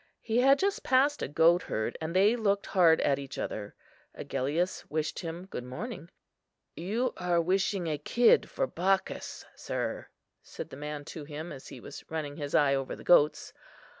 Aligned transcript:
He 0.23 0.39
had 0.39 0.57
just 0.57 0.81
passed 0.81 1.21
a 1.21 1.27
goatherd, 1.27 1.95
and 2.01 2.15
they 2.15 2.35
looked 2.35 2.65
hard 2.65 2.99
at 3.01 3.19
each 3.19 3.37
other. 3.37 3.75
Agellius 4.15 4.83
wished 4.89 5.19
him 5.19 5.45
good 5.45 5.63
morning. 5.63 6.09
"You 6.75 7.13
are 7.17 7.39
wishing 7.39 7.85
a 7.85 7.99
kid 7.99 8.49
for 8.49 8.65
Bacchus, 8.65 9.45
sir," 9.55 10.07
said 10.41 10.71
the 10.71 10.75
man 10.75 11.05
to 11.05 11.23
him 11.25 11.51
as 11.51 11.67
he 11.67 11.79
was 11.79 12.03
running 12.09 12.37
his 12.37 12.55
eye 12.55 12.73
over 12.73 12.95
the 12.95 13.03
goats. 13.03 13.53